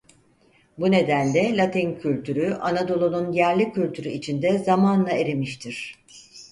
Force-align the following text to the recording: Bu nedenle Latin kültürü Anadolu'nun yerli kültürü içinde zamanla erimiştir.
Bu 0.77 0.91
nedenle 0.91 1.57
Latin 1.57 1.95
kültürü 1.99 2.53
Anadolu'nun 2.53 3.31
yerli 3.31 3.71
kültürü 3.73 4.09
içinde 4.09 4.57
zamanla 4.57 5.11
erimiştir. 5.11 5.95